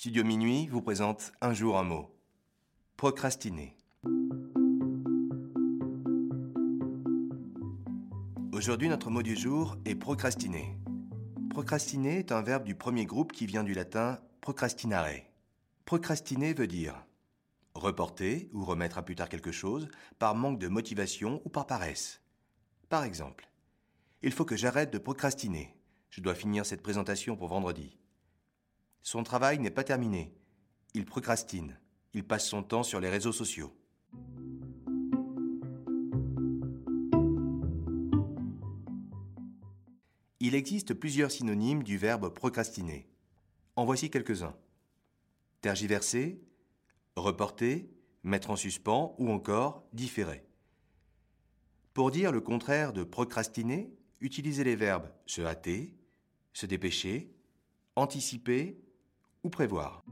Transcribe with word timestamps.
Studio 0.00 0.24
Minuit 0.24 0.66
vous 0.68 0.80
présente 0.80 1.30
un 1.42 1.52
jour 1.52 1.76
un 1.78 1.82
mot. 1.82 2.10
Procrastiner. 2.96 3.76
Aujourd'hui, 8.50 8.88
notre 8.88 9.10
mot 9.10 9.22
du 9.22 9.36
jour 9.36 9.76
est 9.84 9.94
procrastiner. 9.94 10.74
Procrastiner 11.50 12.18
est 12.18 12.32
un 12.32 12.40
verbe 12.40 12.64
du 12.64 12.74
premier 12.74 13.04
groupe 13.04 13.32
qui 13.32 13.44
vient 13.44 13.62
du 13.62 13.74
latin 13.74 14.18
procrastinare. 14.40 15.20
Procrastiner 15.84 16.54
veut 16.54 16.66
dire 16.66 16.94
reporter 17.74 18.48
ou 18.54 18.64
remettre 18.64 18.96
à 18.96 19.02
plus 19.02 19.16
tard 19.16 19.28
quelque 19.28 19.52
chose 19.52 19.86
par 20.18 20.34
manque 20.34 20.58
de 20.58 20.68
motivation 20.68 21.42
ou 21.44 21.50
par 21.50 21.66
paresse. 21.66 22.22
Par 22.88 23.04
exemple, 23.04 23.50
il 24.22 24.32
faut 24.32 24.46
que 24.46 24.56
j'arrête 24.56 24.94
de 24.94 24.98
procrastiner. 24.98 25.76
Je 26.08 26.22
dois 26.22 26.34
finir 26.34 26.64
cette 26.64 26.82
présentation 26.82 27.36
pour 27.36 27.48
vendredi. 27.48 27.98
Son 29.12 29.24
travail 29.24 29.58
n'est 29.58 29.72
pas 29.72 29.82
terminé. 29.82 30.32
Il 30.94 31.04
procrastine. 31.04 31.76
Il 32.14 32.24
passe 32.24 32.48
son 32.48 32.62
temps 32.62 32.84
sur 32.84 33.00
les 33.00 33.08
réseaux 33.08 33.32
sociaux. 33.32 33.76
Il 40.38 40.54
existe 40.54 40.94
plusieurs 40.94 41.32
synonymes 41.32 41.82
du 41.82 41.98
verbe 41.98 42.32
procrastiner. 42.32 43.08
En 43.74 43.84
voici 43.84 44.10
quelques-uns. 44.10 44.54
Tergiverser, 45.60 46.40
reporter, 47.16 47.90
mettre 48.22 48.50
en 48.50 48.56
suspens 48.56 49.16
ou 49.18 49.28
encore 49.32 49.88
différer. 49.92 50.44
Pour 51.94 52.12
dire 52.12 52.30
le 52.30 52.40
contraire 52.40 52.92
de 52.92 53.02
procrastiner, 53.02 53.92
utilisez 54.20 54.62
les 54.62 54.76
verbes 54.76 55.10
se 55.26 55.42
hâter, 55.42 55.96
se 56.52 56.66
dépêcher, 56.66 57.34
anticiper 57.96 58.80
ou 59.42 59.50
prévoir. 59.50 60.02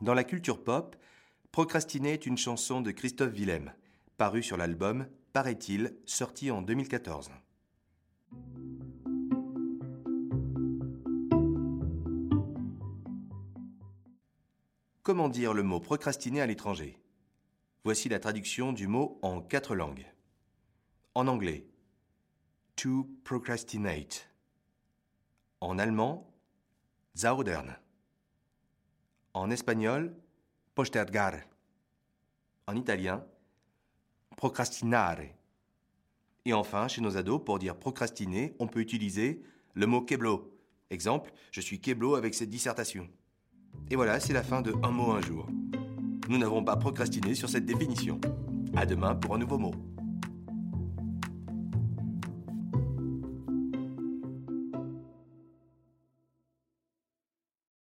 Dans 0.00 0.14
la 0.14 0.24
culture 0.24 0.62
pop, 0.62 0.96
Procrastiner 1.52 2.12
est 2.12 2.26
une 2.26 2.38
chanson 2.38 2.80
de 2.80 2.90
Christophe 2.90 3.32
Willem, 3.32 3.72
parue 4.16 4.42
sur 4.42 4.56
l'album 4.56 5.06
Paraît-il, 5.32 5.96
sorti 6.04 6.50
en 6.50 6.62
2014. 6.62 7.30
Comment 15.02 15.28
dire 15.28 15.54
le 15.54 15.62
mot 15.62 15.80
procrastiner 15.80 16.40
à 16.40 16.46
l'étranger? 16.46 16.98
Voici 17.84 18.08
la 18.08 18.20
traduction 18.20 18.72
du 18.72 18.86
mot 18.86 19.18
en 19.22 19.40
quatre 19.40 19.74
langues. 19.74 20.06
En 21.14 21.26
anglais, 21.26 21.66
to 22.78 23.08
procrastinate. 23.24 24.28
En 25.60 25.78
allemand, 25.78 26.24
zaudern. 27.16 27.76
En 29.32 29.50
espagnol, 29.50 30.14
postergar. 30.74 31.44
En 32.66 32.76
italien, 32.76 33.24
procrastinare. 34.36 35.34
Et 36.44 36.52
enfin, 36.52 36.86
chez 36.88 37.00
nos 37.00 37.16
ados, 37.16 37.42
pour 37.44 37.58
dire 37.58 37.76
procrastiner, 37.76 38.54
on 38.60 38.68
peut 38.68 38.80
utiliser 38.80 39.42
le 39.74 39.86
mot 39.86 40.02
keblo. 40.02 40.56
Exemple, 40.90 41.32
je 41.50 41.60
suis 41.60 41.80
keblo 41.80 42.14
avec 42.14 42.34
cette 42.34 42.48
dissertation. 42.48 43.08
Et 43.90 43.96
voilà, 43.96 44.20
c'est 44.20 44.32
la 44.32 44.44
fin 44.44 44.62
de 44.62 44.72
Un 44.82 44.92
mot 44.92 45.10
un 45.10 45.20
jour. 45.20 45.48
Nous 46.28 46.38
n'avons 46.38 46.62
pas 46.62 46.76
procrastiné 46.76 47.34
sur 47.34 47.48
cette 47.48 47.66
définition. 47.66 48.20
À 48.76 48.86
demain 48.86 49.16
pour 49.16 49.34
un 49.34 49.38
nouveau 49.38 49.58
mot. 49.58 49.74